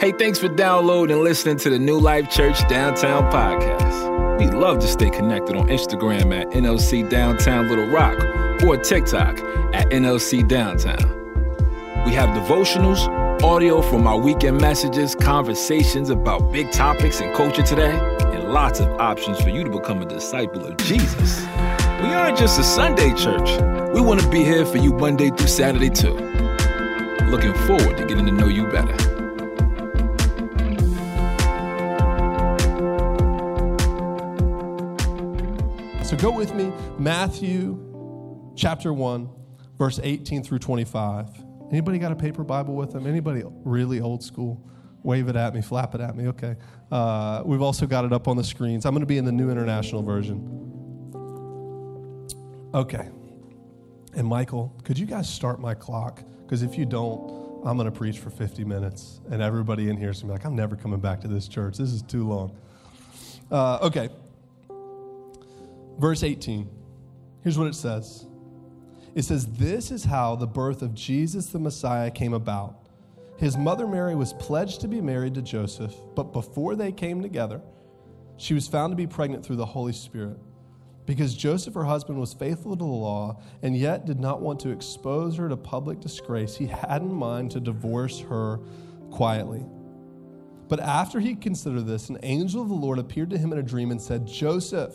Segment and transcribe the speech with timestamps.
[0.00, 4.38] Hey, thanks for downloading and listening to the New Life Church Downtown podcast.
[4.38, 8.18] We love to stay connected on Instagram at NLC Downtown Little Rock
[8.64, 9.38] or TikTok
[9.74, 11.04] at NLC Downtown.
[12.06, 13.06] We have devotionals,
[13.42, 17.92] audio from our weekend messages, conversations about big topics and culture today,
[18.32, 21.42] and lots of options for you to become a disciple of Jesus.
[21.42, 23.50] We aren't just a Sunday church.
[23.92, 26.14] We want to be here for you Monday through Saturday too.
[27.26, 29.09] Looking forward to getting to know you better.
[36.10, 37.78] So go with me, Matthew
[38.56, 39.30] chapter 1,
[39.78, 41.28] verse 18 through 25.
[41.70, 43.06] Anybody got a paper Bible with them?
[43.06, 44.68] Anybody really old school?
[45.04, 46.26] Wave it at me, flap it at me.
[46.26, 46.56] Okay.
[46.90, 48.86] Uh, we've also got it up on the screens.
[48.86, 50.40] I'm going to be in the New International Version.
[52.74, 53.08] Okay.
[54.16, 56.24] And Michael, could you guys start my clock?
[56.42, 60.10] Because if you don't, I'm going to preach for 50 minutes, and everybody in here
[60.10, 61.76] is going to be like, I'm never coming back to this church.
[61.76, 62.58] This is too long.
[63.48, 64.08] Uh, okay.
[66.00, 66.66] Verse 18.
[67.42, 68.26] Here's what it says
[69.14, 72.88] It says, This is how the birth of Jesus the Messiah came about.
[73.36, 77.60] His mother Mary was pledged to be married to Joseph, but before they came together,
[78.38, 80.38] she was found to be pregnant through the Holy Spirit.
[81.04, 84.70] Because Joseph, her husband, was faithful to the law and yet did not want to
[84.70, 88.60] expose her to public disgrace, he had in mind to divorce her
[89.10, 89.64] quietly.
[90.68, 93.62] But after he considered this, an angel of the Lord appeared to him in a
[93.62, 94.94] dream and said, Joseph,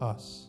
[0.00, 0.48] us.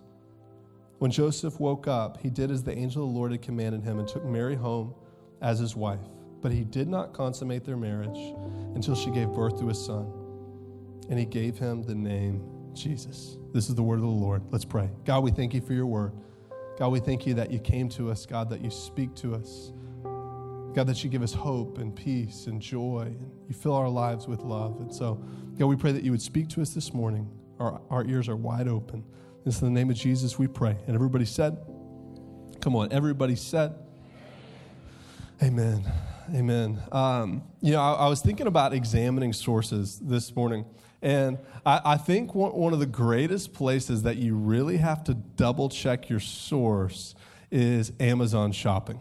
[0.99, 3.99] When Joseph woke up, he did as the angel of the Lord had commanded him
[3.99, 4.95] and took Mary home
[5.41, 5.99] as his wife.
[6.41, 8.33] But he did not consummate their marriage
[8.75, 10.11] until she gave birth to a son,
[11.09, 13.37] and he gave him the name Jesus.
[13.53, 14.43] This is the word of the Lord.
[14.51, 14.89] Let's pray.
[15.05, 16.13] God, we thank you for your word.
[16.77, 19.73] God, we thank you that you came to us, God, that you speak to us.
[20.73, 24.27] God, that you give us hope and peace and joy, and you fill our lives
[24.27, 24.79] with love.
[24.79, 25.15] And so,
[25.57, 27.27] God, we pray that you would speak to us this morning.
[27.59, 29.03] Our, our ears are wide open.
[29.47, 30.75] It's in the name of Jesus we pray.
[30.87, 31.57] And everybody said,
[32.59, 33.75] Come on, everybody said,
[35.41, 35.89] Amen.
[36.35, 36.81] Amen.
[36.91, 40.65] Um, you know, I, I, was thinking about examining sources this morning,
[41.01, 45.13] and I, I think one, one of the greatest places that you really have to
[45.13, 47.15] double check your source
[47.49, 48.99] is Amazon shopping.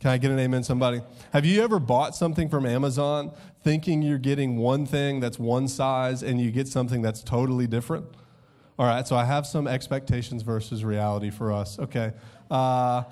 [0.00, 1.02] Can I get an amen, somebody?
[1.32, 3.32] Have you ever bought something from Amazon
[3.64, 8.06] thinking you're getting one thing that's one size and you get something that's totally different?
[8.78, 11.78] All right, so I have some expectations versus reality for us.
[11.80, 12.12] Okay.
[12.48, 13.02] Uh,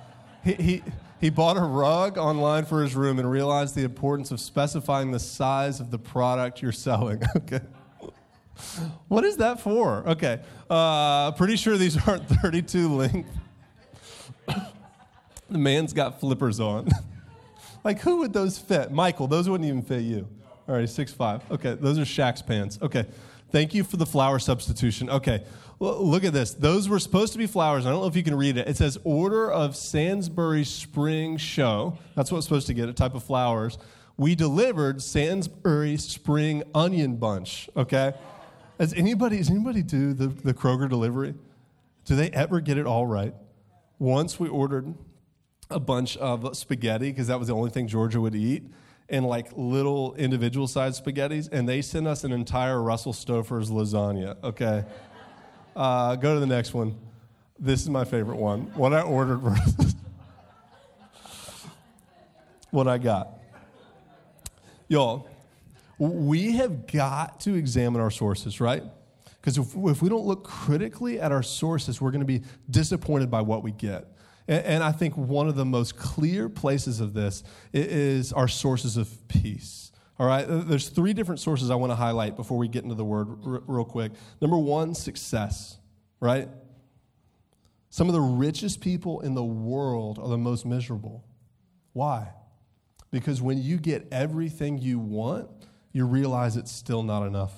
[0.44, 0.82] he, he,
[1.20, 5.18] he bought a rug online for his room and realized the importance of specifying the
[5.18, 7.22] size of the product you're selling.
[7.36, 7.60] Okay.
[9.08, 10.02] What is that for?
[10.08, 10.40] Okay.
[10.70, 13.30] Uh, pretty sure these aren't 32 length.
[15.50, 16.88] the man's got flippers on.
[17.84, 18.90] like, who would those fit?
[18.92, 20.26] Michael, those wouldn't even fit you.
[20.66, 21.42] All right, six five.
[21.50, 22.78] Okay, those are Shaq's pants.
[22.80, 23.04] Okay.
[23.56, 25.08] Thank you for the flower substitution.
[25.08, 25.42] Okay,
[25.78, 26.52] well, look at this.
[26.52, 27.86] Those were supposed to be flowers.
[27.86, 28.68] I don't know if you can read it.
[28.68, 31.96] It says Order of Sainsbury Spring Show.
[32.14, 33.78] That's what it's supposed to get, a type of flowers.
[34.18, 37.70] We delivered Sainsbury Spring Onion Bunch.
[37.74, 38.12] Okay?
[38.78, 41.32] Has anybody, does anybody do the, the Kroger delivery?
[42.04, 43.32] Do they ever get it all right?
[43.98, 44.92] Once we ordered
[45.70, 48.64] a bunch of spaghetti because that was the only thing Georgia would eat
[49.08, 54.36] and like little individual sized spaghettis, and they sent us an entire Russell Stover's lasagna.
[54.42, 54.84] Okay.
[55.74, 56.96] Uh, go to the next one.
[57.58, 58.62] This is my favorite one.
[58.74, 59.94] What I ordered versus
[62.70, 63.28] what I got.
[64.88, 65.28] Y'all,
[65.98, 68.82] we have got to examine our sources, right?
[69.40, 73.30] Because if, if we don't look critically at our sources, we're going to be disappointed
[73.30, 74.15] by what we get.
[74.48, 79.26] And, I think one of the most clear places of this is our sources of
[79.26, 79.90] peace.
[80.18, 83.04] All right, there's three different sources I want to highlight before we get into the
[83.04, 84.12] word r- real quick.
[84.40, 85.78] Number one, success,
[86.20, 86.48] right?
[87.90, 91.24] Some of the richest people in the world are the most miserable.
[91.92, 92.28] Why?
[93.10, 95.48] Because when you get everything you want,
[95.92, 97.54] you realize it's still not enough.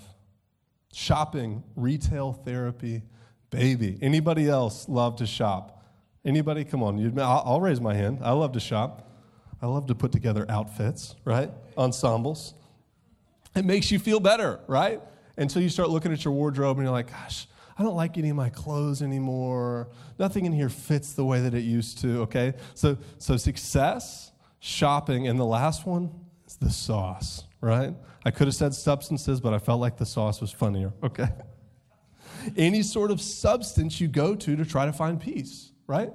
[0.92, 3.02] Shopping, retail therapy,
[3.50, 3.98] baby.
[4.00, 5.77] Anybody else love to shop?
[6.24, 6.64] Anybody?
[6.64, 6.98] Come on.
[6.98, 8.18] You, I'll, I'll raise my hand.
[8.22, 9.10] I love to shop.
[9.60, 11.50] I love to put together outfits, right?
[11.76, 12.54] Ensembles.
[13.56, 15.00] It makes you feel better, right?
[15.36, 17.48] Until you start looking at your wardrobe and you're like, gosh,
[17.78, 19.88] I don't like any of my clothes anymore.
[20.18, 22.54] Nothing in here fits the way that it used to, okay?
[22.74, 26.10] So, so success, shopping, and the last one
[26.46, 27.94] is the sauce, right?
[28.24, 31.28] I could have said substances, but I felt like the sauce was funnier, okay?
[32.56, 36.12] Any sort of substance you go to to try to find peace, right?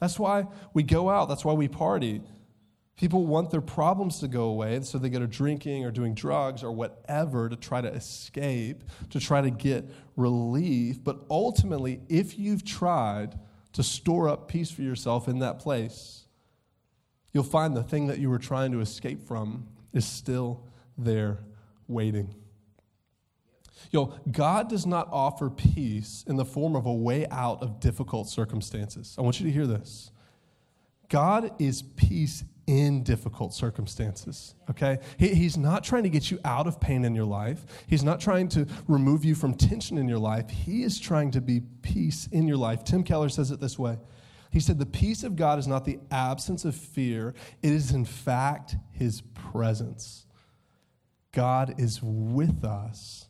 [0.00, 2.22] That's why we go out, that's why we party.
[2.96, 6.14] People want their problems to go away, and so they go to drinking or doing
[6.14, 11.04] drugs or whatever to try to escape, to try to get relief.
[11.04, 13.38] But ultimately, if you've tried
[13.74, 16.24] to store up peace for yourself in that place,
[17.32, 20.64] you'll find the thing that you were trying to escape from is still
[20.96, 21.38] there
[21.86, 22.34] waiting.
[23.90, 28.28] Yo, God does not offer peace in the form of a way out of difficult
[28.28, 29.14] circumstances.
[29.18, 30.10] I want you to hear this.
[31.08, 34.98] God is peace in difficult circumstances, okay?
[35.16, 37.64] He, he's not trying to get you out of pain in your life.
[37.86, 40.50] He's not trying to remove you from tension in your life.
[40.50, 42.84] He is trying to be peace in your life.
[42.84, 43.96] Tim Keller says it this way
[44.50, 48.04] He said, The peace of God is not the absence of fear, it is in
[48.04, 50.26] fact his presence.
[51.32, 53.27] God is with us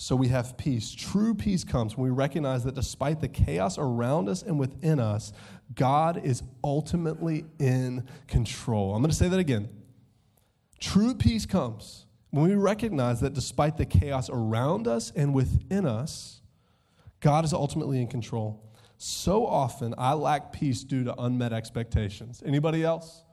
[0.00, 0.94] so we have peace.
[0.94, 5.32] True peace comes when we recognize that despite the chaos around us and within us,
[5.74, 8.94] God is ultimately in control.
[8.94, 9.68] I'm going to say that again.
[10.78, 16.42] True peace comes when we recognize that despite the chaos around us and within us,
[17.18, 18.62] God is ultimately in control.
[18.98, 22.40] So often I lack peace due to unmet expectations.
[22.46, 23.24] Anybody else?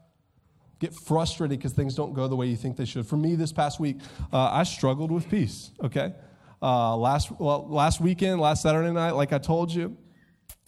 [0.80, 3.06] Get frustrated because things don't go the way you think they should.
[3.06, 3.98] For me, this past week,
[4.32, 6.12] uh, I struggled with peace, okay?
[6.66, 9.96] Uh, last, well, last weekend, last Saturday night, like I told you,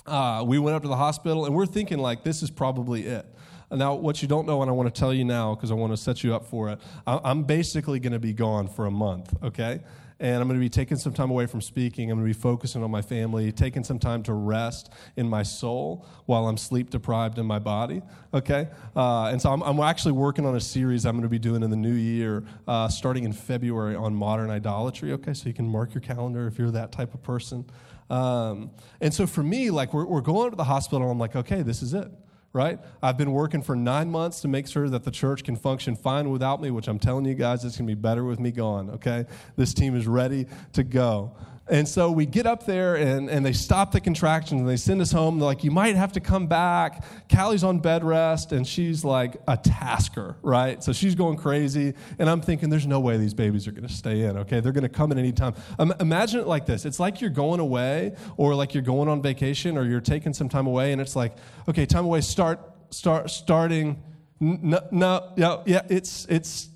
[0.07, 3.27] uh, we went up to the hospital and we're thinking like this is probably it.
[3.73, 5.93] Now, what you don't know, and I want to tell you now because I want
[5.93, 9.35] to set you up for it, I'm basically going to be gone for a month,
[9.43, 9.81] okay?
[10.21, 12.11] And I'm going to be taking some time away from speaking.
[12.11, 15.43] I'm going to be focusing on my family, taking some time to rest in my
[15.43, 18.03] soul while I'm sleep deprived in my body.
[18.35, 18.69] Okay?
[18.97, 21.63] Uh, and so I'm, I'm, actually working on a series I'm going to be doing
[21.63, 25.13] in the new year, uh, starting in February on modern idolatry.
[25.13, 25.35] Okay?
[25.35, 27.65] So you can mark your calendar if you're that type of person.
[28.11, 31.63] Um, and so for me, like, we're, we're going to the hospital, I'm like, okay,
[31.63, 32.11] this is it
[32.53, 32.79] right?
[33.03, 36.31] I've been working for nine months to make sure that the church can function fine
[36.31, 38.91] without me, which I'm telling you guys, it's going to be better with me gone,
[38.91, 39.27] okay?
[39.57, 41.37] This team is ready to go.
[41.71, 45.01] And so we get up there and, and they stop the contractions and they send
[45.01, 45.39] us home.
[45.39, 47.05] They're like, you might have to come back.
[47.29, 50.83] Callie's on bed rest and she's like a tasker, right?
[50.83, 51.95] So she's going crazy.
[52.19, 54.61] And I'm thinking, there's no way these babies are going to stay in, okay?
[54.61, 55.55] They're going to come at any time.
[55.79, 59.21] Um, imagine it like this it's like you're going away or like you're going on
[59.21, 61.37] vacation or you're taking some time away and it's like,
[61.69, 62.61] okay, time away, start,
[62.91, 64.03] start, starting.
[64.41, 66.71] No, no, yeah, yeah, it's, it's,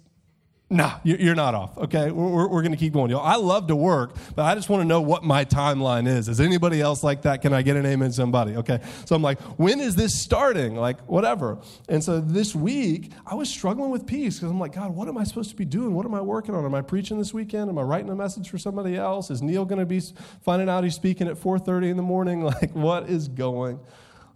[0.73, 2.11] no, you're not off, okay?
[2.11, 3.11] We're, we're going to keep going.
[3.11, 6.31] Y'all, I love to work, but I just want to know what my timeline is.
[6.31, 7.43] Is anybody else like that?
[7.43, 8.57] Can I get an amen, somebody?
[8.57, 8.81] Okay.
[9.05, 10.75] So I'm like, when is this starting?
[10.75, 11.59] Like, whatever.
[11.91, 15.19] And so this week, I was struggling with peace because I'm like, God, what am
[15.19, 15.93] I supposed to be doing?
[15.93, 16.65] What am I working on?
[16.65, 17.69] Am I preaching this weekend?
[17.69, 19.31] Am I writing a message for somebody else?
[19.31, 20.01] Is Neil going to be
[20.41, 22.43] finding out he's speaking at 4.30 in the morning?
[22.53, 23.81] Like, what is going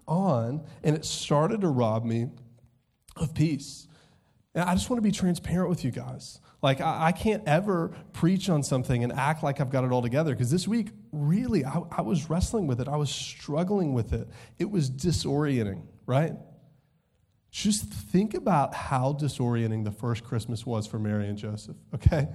[0.06, 0.62] on?
[0.82, 2.28] And it started to rob me
[3.16, 3.86] of peace.
[4.56, 6.40] And I just want to be transparent with you guys.
[6.62, 10.00] Like, I, I can't ever preach on something and act like I've got it all
[10.00, 12.88] together because this week, really, I, I was wrestling with it.
[12.88, 14.26] I was struggling with it.
[14.58, 16.32] It was disorienting, right?
[17.50, 22.28] Just think about how disorienting the first Christmas was for Mary and Joseph, okay?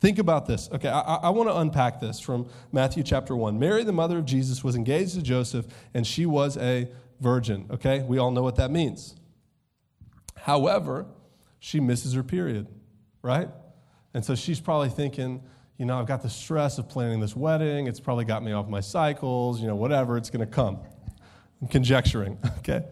[0.00, 0.68] Think about this.
[0.72, 3.58] Okay, I, I want to unpack this from Matthew chapter 1.
[3.58, 6.88] Mary, the mother of Jesus, was engaged to Joseph, and she was a
[7.18, 8.02] virgin, okay?
[8.02, 9.16] We all know what that means.
[10.36, 11.06] However,
[11.66, 12.68] she misses her period,
[13.22, 13.48] right?
[14.14, 15.42] And so she's probably thinking,
[15.78, 17.88] you know, I've got the stress of planning this wedding.
[17.88, 20.78] It's probably got me off my cycles, you know, whatever, it's going to come.
[21.60, 22.84] I'm conjecturing, okay?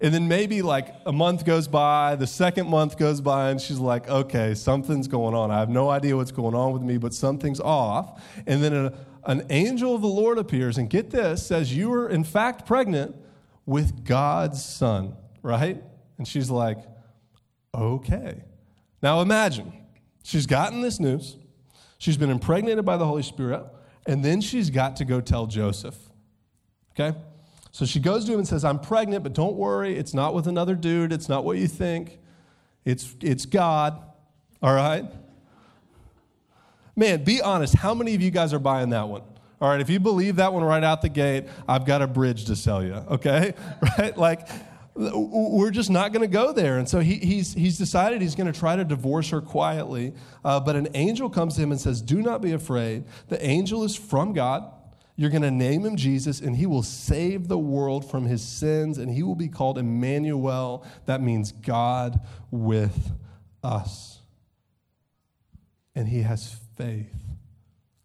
[0.00, 3.78] And then maybe like a month goes by, the second month goes by, and she's
[3.78, 5.52] like, okay, something's going on.
[5.52, 8.20] I have no idea what's going on with me, but something's off.
[8.48, 8.92] And then a,
[9.26, 13.14] an angel of the Lord appears, and get this, says, You are in fact pregnant
[13.64, 15.80] with God's son, right?
[16.18, 16.78] And she's like,
[17.74, 18.42] okay.
[19.02, 19.72] Now imagine,
[20.22, 21.36] she's gotten this news,
[21.98, 23.64] she's been impregnated by the Holy Spirit,
[24.06, 25.96] and then she's got to go tell Joseph.
[26.92, 27.16] Okay?
[27.72, 30.46] So she goes to him and says, I'm pregnant, but don't worry, it's not with
[30.46, 32.18] another dude, it's not what you think.
[32.84, 34.00] It's, it's God,
[34.62, 35.04] all right?
[36.94, 39.22] Man, be honest, how many of you guys are buying that one?
[39.60, 42.44] All right, if you believe that one right out the gate, I've got a bridge
[42.46, 43.54] to sell you, okay?
[43.98, 44.16] Right?
[44.16, 44.48] Like,
[44.96, 46.78] we're just not going to go there.
[46.78, 50.14] And so he, he's, he's decided he's going to try to divorce her quietly.
[50.44, 53.04] Uh, but an angel comes to him and says, Do not be afraid.
[53.28, 54.70] The angel is from God.
[55.16, 58.98] You're going to name him Jesus, and he will save the world from his sins,
[58.98, 60.84] and he will be called Emmanuel.
[61.06, 62.20] That means God
[62.50, 63.12] with
[63.62, 64.22] us.
[65.94, 67.14] And he has faith,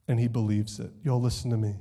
[0.08, 0.92] and he believes it.
[1.04, 1.78] Y'all, listen to me.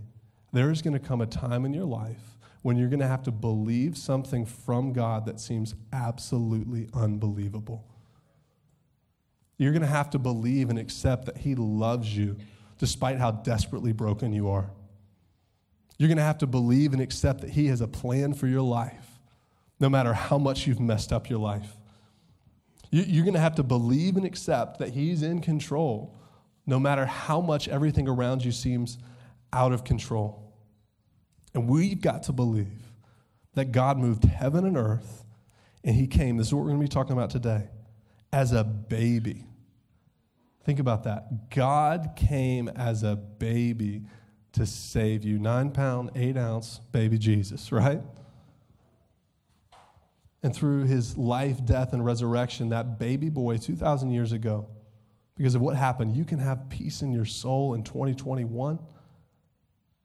[0.54, 3.22] There is going to come a time in your life when you're going to have
[3.22, 7.84] to believe something from God that seems absolutely unbelievable.
[9.56, 12.36] You're going to have to believe and accept that He loves you
[12.78, 14.70] despite how desperately broken you are.
[15.98, 18.62] You're going to have to believe and accept that He has a plan for your
[18.62, 19.18] life,
[19.80, 21.76] no matter how much you've messed up your life.
[22.90, 26.16] You're going to have to believe and accept that He's in control,
[26.66, 28.98] no matter how much everything around you seems
[29.52, 30.47] out of control.
[31.54, 32.92] And we've got to believe
[33.54, 35.24] that God moved heaven and earth
[35.84, 36.36] and he came.
[36.36, 37.68] This is what we're going to be talking about today
[38.32, 39.46] as a baby.
[40.64, 41.50] Think about that.
[41.50, 44.02] God came as a baby
[44.52, 45.38] to save you.
[45.38, 48.02] Nine pound, eight ounce baby Jesus, right?
[50.42, 54.68] And through his life, death, and resurrection, that baby boy 2,000 years ago,
[55.36, 58.78] because of what happened, you can have peace in your soul in 2021.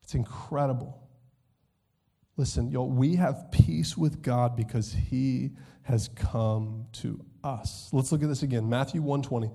[0.04, 1.03] It's incredible.
[2.36, 5.52] Listen, y'all, we have peace with God because he
[5.84, 7.90] has come to us.
[7.92, 8.68] Let's look at this again.
[8.70, 9.52] Matthew 120.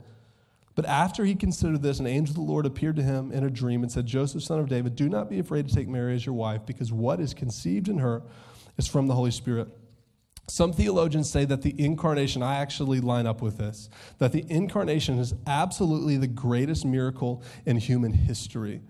[0.77, 3.51] But after he considered this, an angel of the Lord appeared to him in a
[3.51, 6.25] dream and said, Joseph, son of David, do not be afraid to take Mary as
[6.25, 8.23] your wife, because what is conceived in her
[8.77, 9.69] is from the Holy Spirit.
[10.47, 15.19] Some theologians say that the incarnation, I actually line up with this, that the incarnation
[15.19, 18.81] is absolutely the greatest miracle in human history,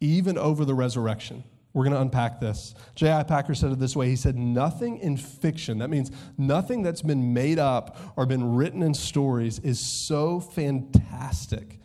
[0.00, 1.44] even over the resurrection.
[1.76, 2.74] We're going to unpack this.
[2.94, 3.24] J.I.
[3.24, 7.34] Packer said it this way He said, Nothing in fiction, that means nothing that's been
[7.34, 11.78] made up or been written in stories, is so fantastic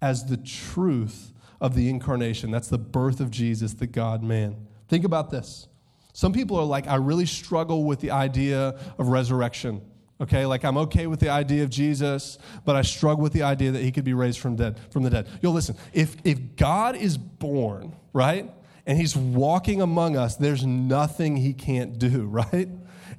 [0.00, 2.50] as the truth of the incarnation.
[2.50, 4.66] That's the birth of Jesus, the God man.
[4.88, 5.68] Think about this.
[6.14, 9.82] Some people are like, I really struggle with the idea of resurrection.
[10.22, 13.72] Okay, like I'm okay with the idea of Jesus, but I struggle with the idea
[13.72, 15.28] that he could be raised from dead from the dead.
[15.42, 18.50] Yo, listen, if if God is born, right?
[18.88, 22.68] And he's walking among us, there's nothing he can't do, right?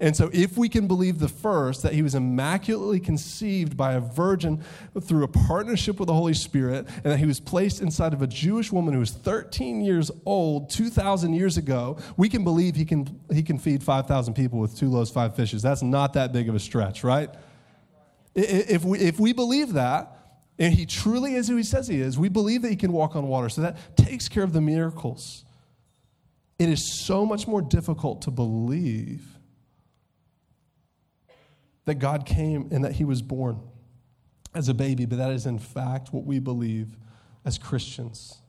[0.02, 4.00] And so, if we can believe the first, that he was immaculately conceived by a
[4.00, 4.64] virgin
[5.02, 8.28] through a partnership with the Holy Spirit, and that he was placed inside of a
[8.28, 13.20] Jewish woman who was 13 years old 2,000 years ago, we can believe he can,
[13.32, 15.62] he can feed 5,000 people with two loaves, five fishes.
[15.62, 17.30] That's not that big of a stretch, right?
[18.36, 20.16] If we, if we believe that,
[20.58, 23.18] and he truly is who he says he is, we believe that he can walk
[23.18, 23.50] on water.
[23.50, 25.44] So that takes care of the miracles.
[26.60, 29.26] It is so much more difficult to believe
[31.86, 33.62] that God came and that he was born
[34.54, 36.98] as a baby, but that is in fact what we believe
[37.46, 38.40] as Christians.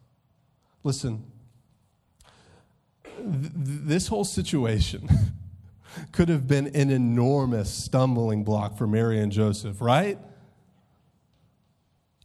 [0.82, 1.24] Listen,
[3.04, 5.08] th- this whole situation
[6.12, 10.18] could have been an enormous stumbling block for Mary and Joseph, right?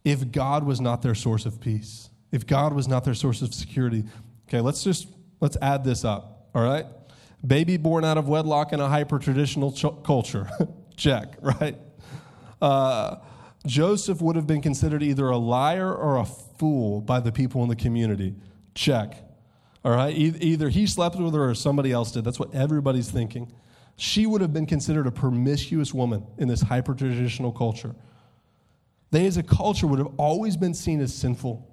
[0.04, 3.54] If God was not their source of peace, if God was not their source of
[3.54, 4.04] security.
[4.48, 5.08] Okay, let's just
[5.40, 6.86] Let's add this up, all right?
[7.46, 10.48] Baby born out of wedlock in a hyper traditional ch- culture.
[10.96, 11.76] Check, right?
[12.60, 13.16] Uh,
[13.66, 17.68] Joseph would have been considered either a liar or a fool by the people in
[17.68, 18.34] the community.
[18.74, 19.14] Check.
[19.84, 20.16] All right?
[20.16, 22.24] E- either he slept with her or somebody else did.
[22.24, 23.52] That's what everybody's thinking.
[23.96, 27.94] She would have been considered a promiscuous woman in this hyper traditional culture.
[29.10, 31.66] They, as a culture, would have always been seen as sinful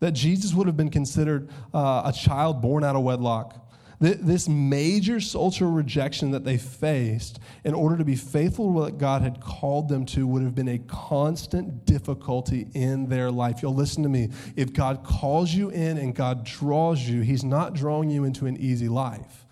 [0.00, 3.62] that Jesus would have been considered uh, a child born out of wedlock.
[3.98, 9.22] This major social rejection that they faced in order to be faithful to what God
[9.22, 13.62] had called them to would have been a constant difficulty in their life.
[13.62, 14.28] You'll listen to me.
[14.54, 18.58] If God calls you in and God draws you, He's not drawing you into an
[18.58, 19.46] easy life.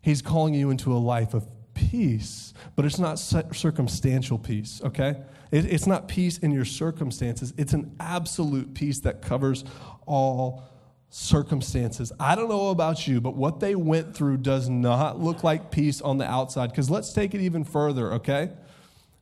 [0.00, 5.16] He's calling you into a life of peace, but it's not circumstantial peace, okay?
[5.50, 9.64] It's not peace in your circumstances, it's an absolute peace that covers
[10.06, 10.64] all
[11.08, 12.12] circumstances.
[12.18, 16.00] I don't know about you, but what they went through does not look like peace
[16.00, 16.70] on the outside.
[16.70, 18.50] Because let's take it even further, okay?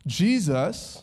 [0.07, 1.03] Jesus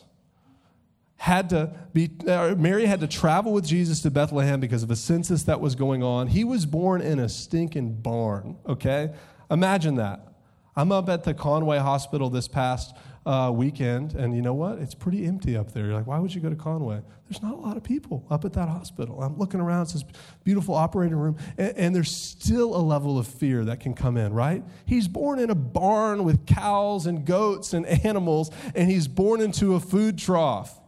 [1.16, 4.96] had to be, uh, Mary had to travel with Jesus to Bethlehem because of a
[4.96, 6.26] census that was going on.
[6.26, 9.12] He was born in a stinking barn, okay?
[9.50, 10.26] Imagine that.
[10.74, 14.78] I'm up at the Conway Hospital this past uh, weekend, and you know what?
[14.78, 15.86] It's pretty empty up there.
[15.86, 17.00] You're like, why would you go to Conway?
[17.28, 19.22] There's not a lot of people up at that hospital.
[19.22, 20.04] I'm looking around, it's this
[20.42, 24.32] beautiful operating room, and, and there's still a level of fear that can come in,
[24.32, 24.64] right?
[24.86, 29.74] He's born in a barn with cows and goats and animals, and he's born into
[29.74, 30.80] a food trough.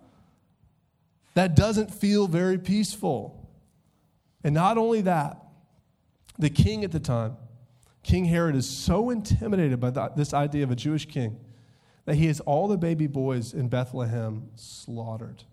[1.34, 3.48] That doesn't feel very peaceful.
[4.42, 5.40] And not only that,
[6.38, 7.36] the king at the time,
[8.02, 11.38] King Herod, is so intimidated by this idea of a Jewish king
[12.04, 15.44] that he has all the baby boys in Bethlehem slaughtered.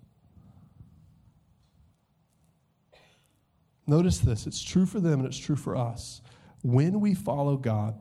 [3.88, 6.22] Notice this it's true for them and it's true for us.
[6.64, 7.96] When we follow God,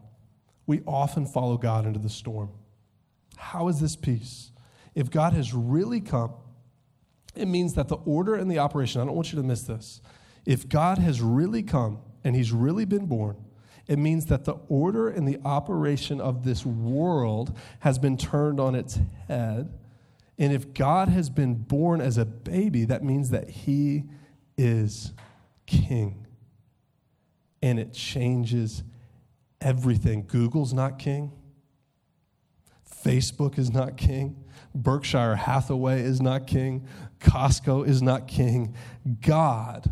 [0.67, 2.51] we often follow God into the storm.
[3.37, 4.53] How is this peace?
[4.95, 6.35] If God has really come,
[7.35, 10.01] it means that the order and the operation, I don't want you to miss this.
[10.45, 13.37] If God has really come and he's really been born,
[13.91, 18.77] it means that the order and the operation of this world has been turned on
[18.77, 19.77] its head.
[20.39, 24.05] And if God has been born as a baby, that means that he
[24.57, 25.13] is
[25.67, 26.25] king.
[27.61, 28.85] And it changes
[29.61, 30.25] everything.
[30.25, 31.33] Google's not king.
[33.05, 34.37] Facebook is not king.
[34.73, 36.87] Berkshire Hathaway is not king.
[37.19, 38.77] Costco is not king.
[39.21, 39.91] God,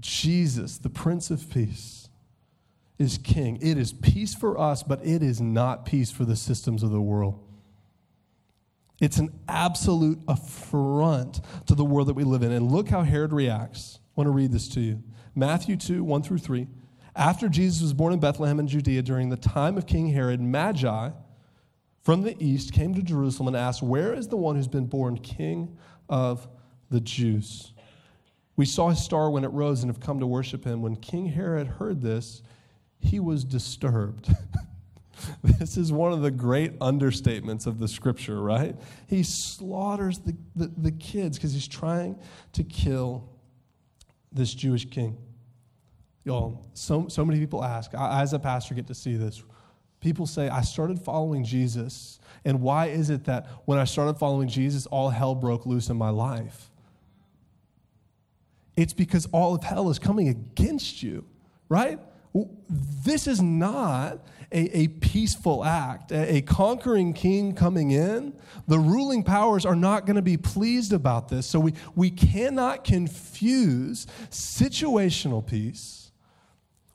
[0.00, 1.97] Jesus, the Prince of Peace,
[2.98, 3.58] is king.
[3.60, 7.00] It is peace for us, but it is not peace for the systems of the
[7.00, 7.38] world.
[9.00, 12.50] It's an absolute affront to the world that we live in.
[12.50, 14.00] And look how Herod reacts.
[14.00, 15.02] I want to read this to you
[15.34, 16.66] Matthew 2 1 through 3.
[17.14, 21.10] After Jesus was born in Bethlehem in Judea during the time of King Herod, Magi
[22.02, 25.18] from the east came to Jerusalem and asked, Where is the one who's been born
[25.18, 25.76] king
[26.08, 26.48] of
[26.90, 27.72] the Jews?
[28.56, 30.82] We saw his star when it rose and have come to worship him.
[30.82, 32.42] When King Herod heard this,
[32.98, 34.34] he was disturbed.
[35.42, 38.76] this is one of the great understatements of the scripture, right?
[39.06, 42.18] He slaughters the, the, the kids because he's trying
[42.52, 43.28] to kill
[44.32, 45.16] this Jewish king.
[46.24, 49.42] Y'all, so, so many people ask, I, as a pastor, get to see this
[50.00, 52.20] People say, I started following Jesus.
[52.44, 55.96] And why is it that when I started following Jesus, all hell broke loose in
[55.96, 56.70] my life?
[58.76, 61.24] It's because all of hell is coming against you,
[61.68, 61.98] right?
[62.68, 64.20] This is not
[64.50, 68.34] a, a peaceful act, a, a conquering king coming in.
[68.66, 71.46] The ruling powers are not going to be pleased about this.
[71.46, 76.10] So we, we cannot confuse situational peace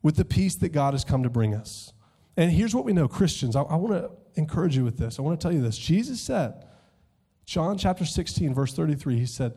[0.01, 1.93] with the peace that God has come to bring us.
[2.35, 5.19] And here's what we know Christians, I, I want to encourage you with this.
[5.19, 5.77] I want to tell you this.
[5.77, 6.65] Jesus said,
[7.45, 9.53] John chapter 16, verse 33, he said,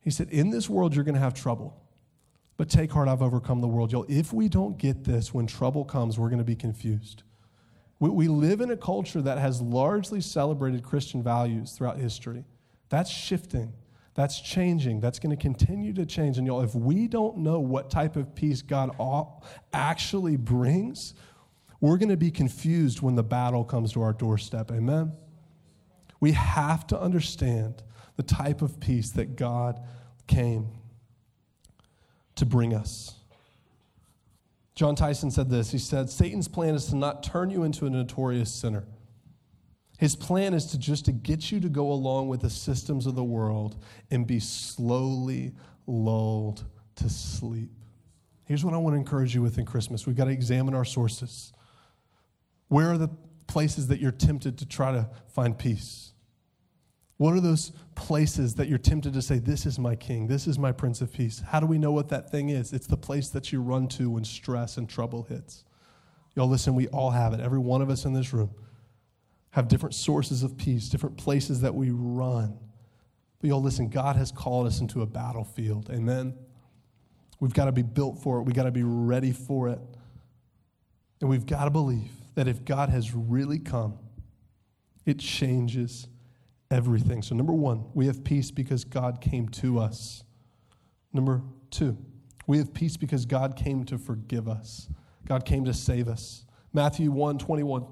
[0.00, 1.81] he said, In this world you're going to have trouble.
[2.62, 3.90] But take heart, I've overcome the world.
[3.90, 7.24] Y'all, if we don't get this, when trouble comes, we're going to be confused.
[7.98, 12.44] We, we live in a culture that has largely celebrated Christian values throughout history.
[12.88, 13.72] That's shifting.
[14.14, 15.00] That's changing.
[15.00, 16.38] That's going to continue to change.
[16.38, 18.92] And y'all, if we don't know what type of peace God
[19.72, 21.14] actually brings,
[21.80, 24.70] we're going to be confused when the battle comes to our doorstep.
[24.70, 25.10] Amen?
[26.20, 27.82] We have to understand
[28.14, 29.80] the type of peace that God
[30.28, 30.68] came
[32.36, 33.14] to bring us.
[34.74, 37.90] Jon Tyson said this He said, Satan's plan is to not turn you into a
[37.90, 38.84] notorious sinner.
[39.98, 43.14] His plan is to just to get you to go along with the systems of
[43.14, 43.76] the world
[44.10, 45.52] and be slowly
[45.86, 46.64] lulled
[46.96, 47.70] to sleep.
[48.44, 50.06] Here's what I want to encourage you with in Christmas.
[50.06, 51.52] We've got to examine our sources.
[52.68, 53.10] Where are the
[53.46, 56.12] places that you're tempted to try to find peace?
[57.18, 60.58] What are those places that you're tempted to say, This is my king, this is
[60.58, 61.42] my prince of peace?
[61.46, 62.72] How do we know what that thing is?
[62.72, 65.64] It's the place that you run to when stress and trouble hits.
[66.34, 67.40] Y'all, listen, we all have it.
[67.40, 68.50] Every one of us in this room
[69.50, 72.58] have different sources of peace, different places that we run.
[73.40, 75.90] But y'all, listen, God has called us into a battlefield.
[75.90, 76.34] Amen.
[77.38, 79.80] We've got to be built for it, we've got to be ready for it.
[81.20, 83.98] And we've got to believe that if God has really come,
[85.04, 86.08] it changes
[86.72, 87.22] everything.
[87.22, 90.24] So, number one, we have peace because God came to us.
[91.12, 91.98] Number two,
[92.46, 94.88] we have peace because God came to forgive us.
[95.26, 96.46] God came to save us.
[96.72, 97.86] Matthew 1 21.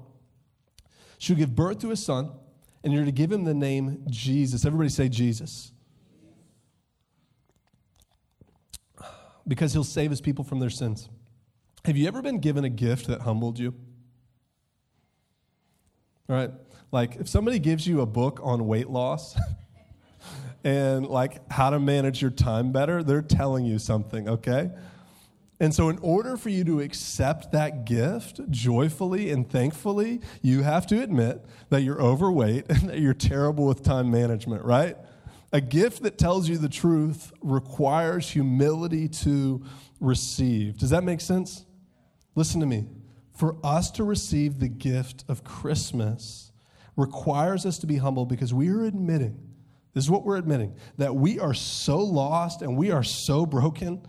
[1.19, 2.31] She'll give birth to a son,
[2.83, 4.65] and you're to give him the name Jesus.
[4.65, 5.71] Everybody say Jesus.
[9.47, 11.09] Because he'll save his people from their sins.
[11.85, 13.75] Have you ever been given a gift that humbled you?
[16.31, 16.51] Right?
[16.91, 19.37] Like if somebody gives you a book on weight loss
[20.63, 24.71] and like how to manage your time better, they're telling you something, okay?
[25.59, 30.87] And so, in order for you to accept that gift joyfully and thankfully, you have
[30.87, 34.97] to admit that you're overweight and that you're terrible with time management, right?
[35.53, 39.63] A gift that tells you the truth requires humility to
[39.99, 40.77] receive.
[40.77, 41.65] Does that make sense?
[42.33, 42.85] Listen to me.
[43.33, 46.51] For us to receive the gift of Christmas
[46.95, 49.39] requires us to be humble because we are admitting,
[49.93, 54.01] this is what we're admitting, that we are so lost and we are so broken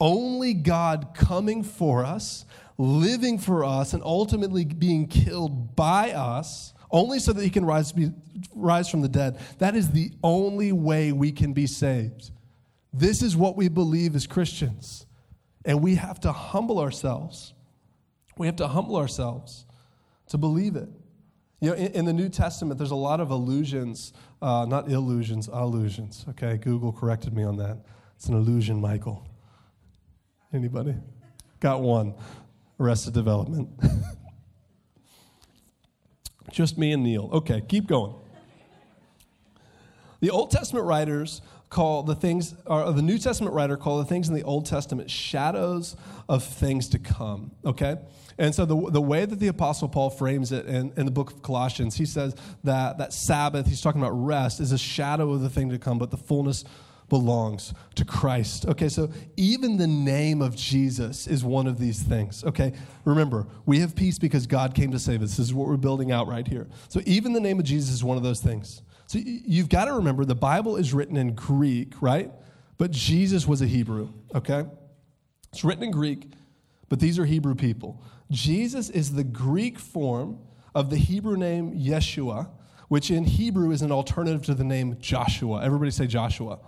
[0.00, 2.44] only God coming for us,
[2.78, 7.92] living for us, and ultimately being killed by us, only so that he can rise,
[7.92, 8.10] be,
[8.54, 12.30] rise from the dead, that is the only way we can be saved.
[12.92, 15.06] This is what we believe as Christians.
[15.64, 17.54] And we have to humble ourselves.
[18.36, 19.66] We have to humble ourselves
[20.28, 20.88] to believe it.
[21.60, 25.48] You know, in, in the New Testament, there's a lot of illusions, uh, not illusions,
[25.48, 26.24] illusions.
[26.30, 27.78] Okay, Google corrected me on that.
[28.16, 29.26] It's an illusion, Michael.
[30.52, 30.94] Anybody?
[31.60, 32.14] Got one.
[32.78, 33.68] Arrested Development.
[36.50, 37.30] Just me and Neil.
[37.32, 38.14] Okay, keep going.
[40.20, 41.42] The Old Testament writers
[41.74, 45.10] call the things, or the New Testament writer call the things in the Old Testament
[45.10, 45.96] shadows
[46.28, 47.50] of things to come.
[47.66, 47.96] Okay?
[48.38, 51.32] And so the, the way that the Apostle Paul frames it in, in the book
[51.32, 55.40] of Colossians, he says that that Sabbath, he's talking about rest, is a shadow of
[55.40, 56.64] the thing to come, but the fullness
[57.08, 58.66] belongs to Christ.
[58.66, 62.44] Okay, so even the name of Jesus is one of these things.
[62.44, 62.72] Okay,
[63.04, 65.36] remember, we have peace because God came to save us.
[65.36, 66.68] This is what we're building out right here.
[66.88, 68.82] So even the name of Jesus is one of those things.
[69.14, 72.32] So you've got to remember the Bible is written in Greek, right?
[72.78, 74.64] But Jesus was a Hebrew, okay?
[75.52, 76.32] It's written in Greek,
[76.88, 78.02] but these are Hebrew people.
[78.32, 80.40] Jesus is the Greek form
[80.74, 82.48] of the Hebrew name Yeshua,
[82.88, 85.62] which in Hebrew is an alternative to the name Joshua.
[85.62, 86.58] Everybody say Joshua.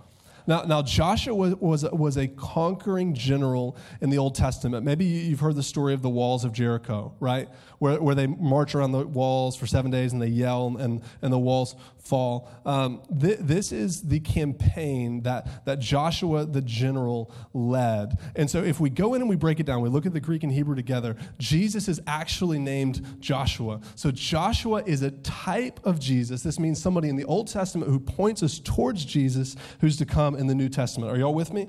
[0.47, 4.85] Now, now Joshua was, was, was a conquering general in the Old Testament.
[4.85, 7.49] Maybe you've heard the story of the walls of Jericho, right?
[7.79, 11.33] Where, where they march around the walls for seven days and they yell and, and
[11.33, 12.49] the walls fall.
[12.65, 18.17] Um, th- this is the campaign that, that Joshua the general led.
[18.35, 20.21] And so if we go in and we break it down, we look at the
[20.21, 23.81] Greek and Hebrew together, Jesus is actually named Joshua.
[23.95, 26.41] So Joshua is a type of Jesus.
[26.41, 30.36] This means somebody in the Old Testament who points us towards Jesus who's to come
[30.37, 31.11] in the New Testament.
[31.11, 31.67] Are y'all with me?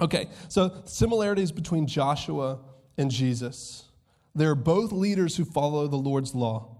[0.00, 2.58] Okay, so similarities between Joshua
[2.98, 3.84] and Jesus.
[4.34, 6.76] They're both leaders who follow the Lord's law.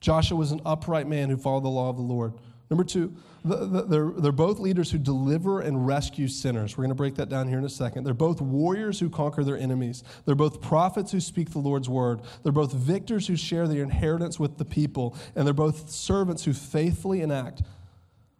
[0.00, 2.34] Joshua was an upright man who followed the law of the Lord.
[2.70, 3.14] Number two,
[3.44, 6.76] they're, they're both leaders who deliver and rescue sinners.
[6.76, 8.04] We're going to break that down here in a second.
[8.04, 10.02] They're both warriors who conquer their enemies.
[10.24, 12.20] They're both prophets who speak the Lord's word.
[12.42, 15.16] They're both victors who share their inheritance with the people.
[15.36, 17.62] And they're both servants who faithfully enact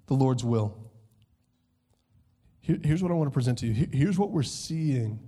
[0.07, 0.77] the Lord's will.
[2.61, 3.89] Here, here's what I want to present to you.
[3.93, 5.19] Here's what we're seeing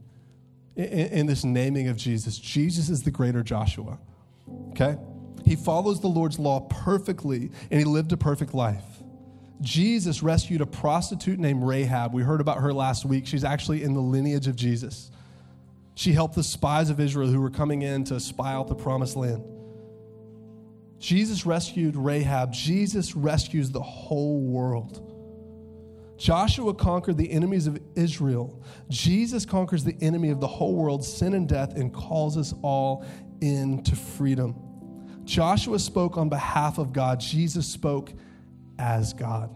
[0.74, 3.98] in, in this naming of Jesus Jesus is the greater Joshua.
[4.70, 4.96] Okay?
[5.44, 8.84] He follows the Lord's law perfectly, and he lived a perfect life.
[9.60, 12.12] Jesus rescued a prostitute named Rahab.
[12.12, 13.26] We heard about her last week.
[13.26, 15.10] She's actually in the lineage of Jesus.
[15.94, 19.16] She helped the spies of Israel who were coming in to spy out the promised
[19.16, 19.42] land.
[20.98, 22.52] Jesus rescued Rahab.
[22.52, 25.02] Jesus rescues the whole world.
[26.16, 28.62] Joshua conquered the enemies of Israel.
[28.88, 33.04] Jesus conquers the enemy of the whole world, sin and death, and calls us all
[33.42, 34.54] into freedom.
[35.24, 38.12] Joshua spoke on behalf of God, Jesus spoke
[38.78, 39.50] as God.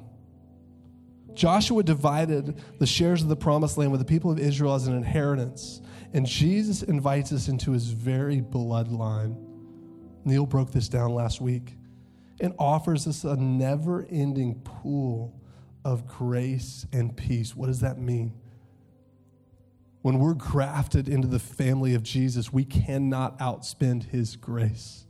[1.32, 4.96] Joshua divided the shares of the promised land with the people of Israel as an
[4.96, 5.80] inheritance,
[6.12, 9.49] and Jesus invites us into his very bloodline.
[10.24, 11.76] Neil broke this down last week
[12.40, 15.38] and offers us a never ending pool
[15.84, 17.54] of grace and peace.
[17.54, 18.32] What does that mean?
[20.02, 25.04] When we're grafted into the family of Jesus, we cannot outspend his grace.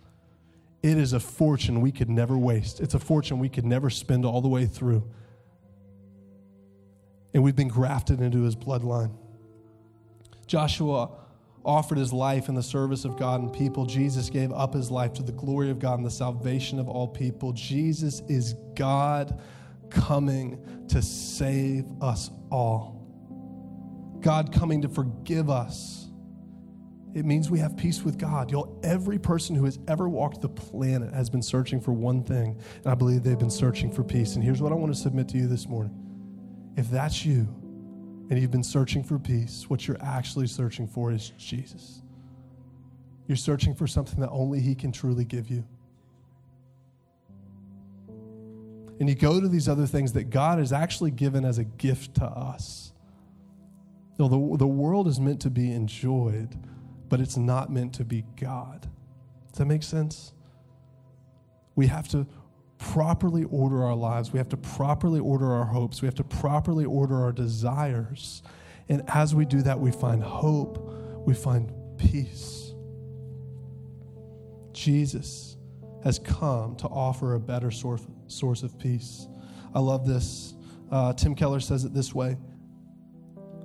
[0.83, 2.81] It is a fortune we could never waste.
[2.81, 5.05] It's a fortune we could never spend all the way through.
[7.33, 9.13] And we've been grafted into his bloodline.
[10.47, 11.11] Joshua
[11.65, 13.85] offered his life in the service of God and people.
[13.85, 17.09] Jesus gave up his life to the glory of God and the salvation of all
[17.09, 17.53] people.
[17.53, 19.41] Jesus is God
[19.91, 22.97] coming to save us all.
[24.21, 26.09] God coming to forgive us.
[27.13, 28.53] It means we have peace with God.
[28.53, 32.61] Y'all, every person who has ever walked the planet has been searching for one thing,
[32.77, 34.37] and I believe they've been searching for peace.
[34.37, 35.93] And here's what I want to submit to you this morning.
[36.77, 37.49] If that's you,
[38.31, 42.01] and you've been searching for peace, what you're actually searching for is Jesus.
[43.27, 45.65] You're searching for something that only He can truly give you.
[49.01, 52.15] And you go to these other things that God has actually given as a gift
[52.17, 52.93] to us.
[54.19, 56.57] No, the, the world is meant to be enjoyed,
[57.09, 58.83] but it's not meant to be God.
[59.49, 60.35] Does that make sense?
[61.75, 62.27] We have to
[62.81, 64.33] properly order our lives.
[64.33, 66.03] We have to properly order our hopes.
[66.03, 68.43] We have to properly order our desires.
[68.89, 70.79] And as we do that, we find hope,
[71.27, 72.73] we find peace.
[74.73, 75.57] Jesus
[76.03, 79.29] has come to offer a better source, of peace.
[79.75, 80.55] I love this.
[80.91, 82.37] Uh, Tim Keller says it this way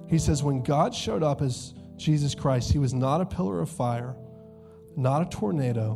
[0.08, 3.69] He says, When God showed up as Jesus Christ, he was not a pillar of
[3.69, 4.15] fire,
[4.97, 5.95] not a tornado,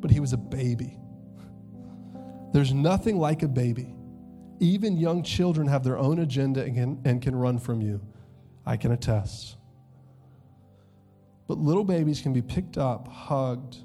[0.00, 0.98] but he was a baby.
[2.52, 3.94] There's nothing like a baby.
[4.60, 8.00] Even young children have their own agenda and can, and can run from you.
[8.64, 9.56] I can attest.
[11.48, 13.78] But little babies can be picked up, hugged,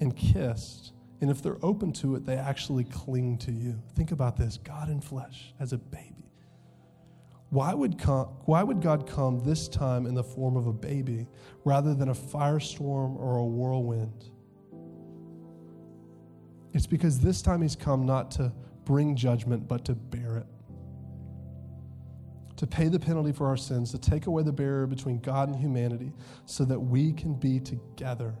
[0.00, 0.92] and kissed.
[1.20, 3.80] And if they're open to it, they actually cling to you.
[3.94, 6.30] Think about this God in flesh as a baby.
[7.50, 11.28] Why would, come, why would God come this time in the form of a baby
[11.64, 14.30] rather than a firestorm or a whirlwind?
[16.74, 18.52] It's because this time he's come not to
[18.84, 20.46] bring judgment, but to bear it.
[22.56, 25.56] To pay the penalty for our sins, to take away the barrier between God and
[25.56, 26.12] humanity
[26.46, 28.34] so that we can be together.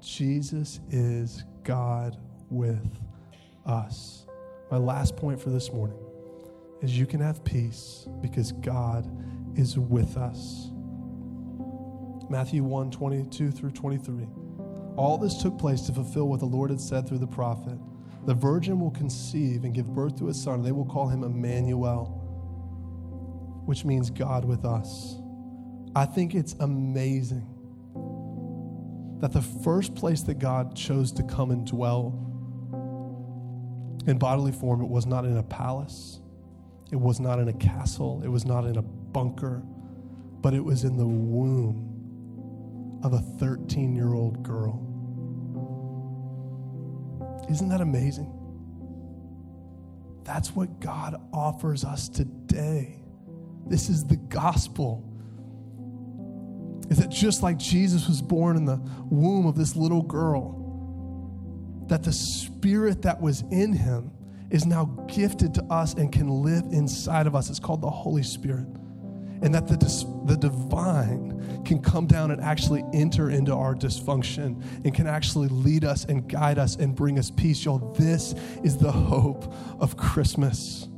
[0.00, 2.16] Jesus is God
[2.50, 3.00] with
[3.66, 4.26] us.
[4.70, 5.98] My last point for this morning
[6.82, 9.08] is you can have peace because God
[9.56, 10.70] is with us.
[12.28, 14.26] Matthew 1 22 through 23.
[14.96, 17.78] All this took place to fulfill what the Lord had said through the prophet.
[18.24, 21.22] The virgin will conceive and give birth to a son, and they will call him
[21.22, 22.06] Emmanuel,
[23.66, 25.16] which means God with us.
[25.94, 27.46] I think it's amazing
[29.20, 32.22] that the first place that God chose to come and dwell
[34.06, 36.20] in bodily form, it was not in a palace,
[36.92, 39.62] it was not in a castle, it was not in a bunker,
[40.40, 44.85] but it was in the womb of a 13 year old girl.
[47.48, 48.32] Isn't that amazing?
[50.24, 53.02] That's what God offers us today.
[53.66, 55.04] This is the gospel.
[56.90, 58.80] Is that just like Jesus was born in the
[59.10, 60.54] womb of this little girl,
[61.88, 64.10] that the spirit that was in him
[64.50, 67.50] is now gifted to us and can live inside of us.
[67.50, 68.66] It's called the Holy Spirit
[69.46, 69.76] and that the,
[70.24, 75.84] the divine can come down and actually enter into our dysfunction and can actually lead
[75.84, 77.64] us and guide us and bring us peace.
[77.64, 80.88] Y'all, this is the hope of Christmas.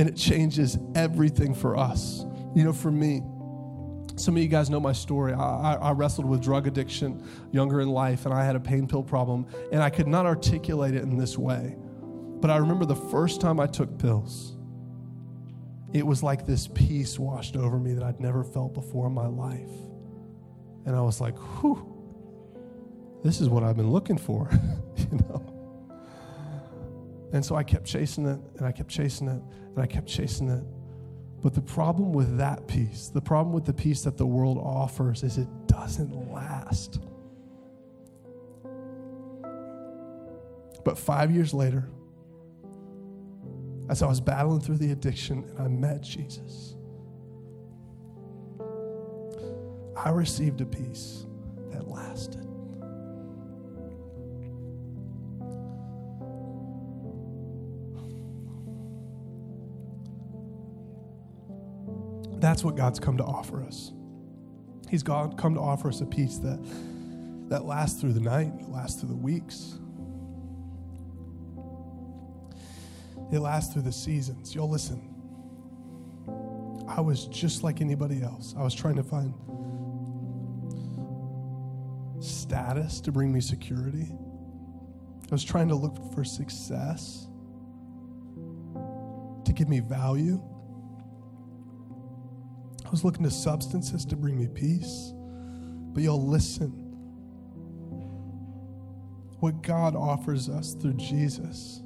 [0.00, 2.24] And it changes everything for us.
[2.56, 3.22] You know, for me,
[4.16, 5.32] some of you guys know my story.
[5.32, 9.04] I, I, wrestled with drug addiction younger in life, and I had a pain pill
[9.04, 11.76] problem, and I could not articulate it in this way.
[12.40, 14.57] But I remember the first time I took pills
[15.92, 19.26] it was like this peace washed over me that I'd never felt before in my
[19.26, 19.70] life.
[20.84, 21.94] And I was like, whew,
[23.22, 24.50] this is what I've been looking for,
[24.96, 25.58] you know?
[27.32, 29.42] And so I kept chasing it and I kept chasing it
[29.74, 30.64] and I kept chasing it.
[31.40, 35.22] But the problem with that peace, the problem with the peace that the world offers,
[35.22, 37.00] is it doesn't last.
[40.84, 41.88] But five years later,
[43.88, 46.74] as I was battling through the addiction and I met Jesus,
[49.96, 51.26] I received a peace
[51.70, 52.44] that lasted.
[62.40, 63.92] That's what God's come to offer us.
[64.88, 66.58] He's come to offer us a peace that,
[67.48, 69.78] that lasts through the night, lasts through the weeks,
[73.30, 74.54] It lasts through the seasons.
[74.54, 75.14] Y'all listen.
[76.88, 78.54] I was just like anybody else.
[78.56, 79.34] I was trying to find
[82.20, 84.08] status to bring me security.
[84.10, 87.28] I was trying to look for success
[89.44, 90.42] to give me value.
[92.86, 95.12] I was looking to substances to bring me peace.
[95.92, 96.70] But y'all listen.
[99.40, 101.82] What God offers us through Jesus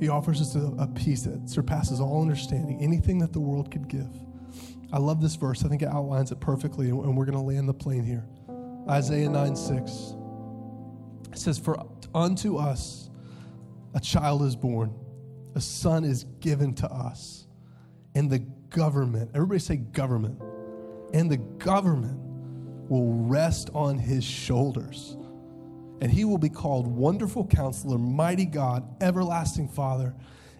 [0.00, 3.86] he offers us a, a peace that surpasses all understanding, anything that the world could
[3.86, 4.08] give.
[4.92, 5.64] I love this verse.
[5.64, 8.24] I think it outlines it perfectly, and we're going to land the plane here.
[8.88, 10.14] Isaiah 9 6.
[11.32, 13.10] It says, For unto us
[13.94, 14.94] a child is born,
[15.54, 17.46] a son is given to us,
[18.14, 20.40] and the government, everybody say government,
[21.12, 22.18] and the government
[22.88, 25.16] will rest on his shoulders
[26.00, 30.14] and he will be called Wonderful Counselor, Mighty God, Everlasting Father,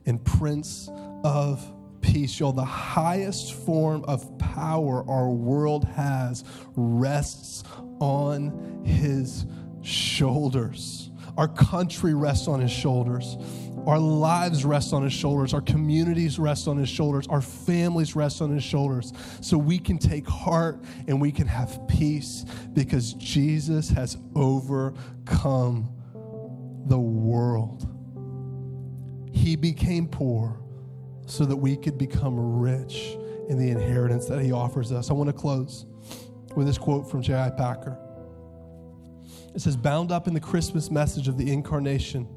[0.06, 0.88] and Prince
[1.24, 1.64] of
[2.00, 2.38] peace.
[2.38, 7.64] Y'all, the highest form of power our world has rests
[8.00, 9.46] on his
[9.82, 11.10] shoulders.
[11.36, 13.36] Our country rests on his shoulders.
[13.90, 15.52] Our lives rest on his shoulders.
[15.52, 17.26] Our communities rest on his shoulders.
[17.26, 19.12] Our families rest on his shoulders.
[19.40, 25.92] So we can take heart and we can have peace because Jesus has overcome
[26.86, 27.88] the world.
[29.32, 30.60] He became poor
[31.26, 33.16] so that we could become rich
[33.48, 35.10] in the inheritance that he offers us.
[35.10, 35.84] I want to close
[36.54, 37.50] with this quote from J.I.
[37.50, 37.98] Packer.
[39.52, 42.28] It says, Bound up in the Christmas message of the incarnation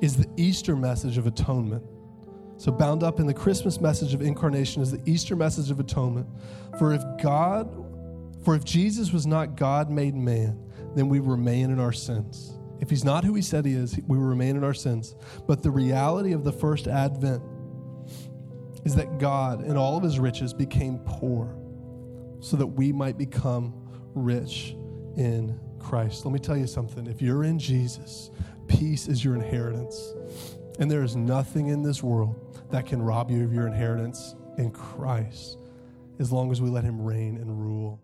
[0.00, 1.84] is the Easter message of atonement.
[2.56, 6.28] So, bound up in the Christmas message of incarnation is the Easter message of atonement.
[6.78, 7.68] For if God,
[8.44, 10.58] for if Jesus was not God made man,
[10.94, 12.58] then we remain in our sins.
[12.80, 15.14] If he's not who he said he is, we remain in our sins.
[15.46, 17.42] But the reality of the first advent
[18.84, 21.56] is that God, in all of his riches, became poor
[22.40, 23.74] so that we might become
[24.14, 24.76] rich
[25.16, 26.24] in Christ.
[26.24, 27.06] Let me tell you something.
[27.06, 28.30] If you're in Jesus,
[28.66, 30.14] peace is your inheritance.
[30.78, 32.34] And there is nothing in this world
[32.70, 35.58] that can rob you of your inheritance in Christ
[36.18, 38.00] as long as we let him reign and rule.